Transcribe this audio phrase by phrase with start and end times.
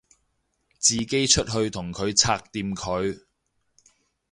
[0.79, 3.21] 自己出去同佢拆掂佢